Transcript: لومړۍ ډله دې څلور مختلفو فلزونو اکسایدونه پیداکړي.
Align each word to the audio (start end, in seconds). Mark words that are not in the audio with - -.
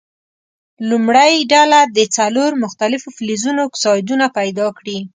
لومړۍ 0.89 1.33
ډله 1.51 1.79
دې 1.95 2.05
څلور 2.17 2.51
مختلفو 2.63 3.07
فلزونو 3.17 3.61
اکسایدونه 3.69 4.25
پیداکړي. 4.37 4.97